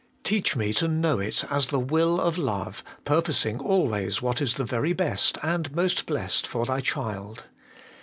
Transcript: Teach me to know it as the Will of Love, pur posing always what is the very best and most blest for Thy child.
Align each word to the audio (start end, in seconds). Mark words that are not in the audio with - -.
Teach 0.23 0.55
me 0.55 0.73
to 0.73 0.87
know 0.87 1.19
it 1.19 1.43
as 1.51 1.67
the 1.67 1.77
Will 1.77 2.19
of 2.19 2.35
Love, 2.39 2.83
pur 3.05 3.21
posing 3.21 3.59
always 3.59 4.19
what 4.19 4.41
is 4.41 4.55
the 4.55 4.65
very 4.65 4.93
best 4.93 5.37
and 5.43 5.71
most 5.75 6.07
blest 6.07 6.47
for 6.47 6.65
Thy 6.65 6.81
child. 6.81 7.43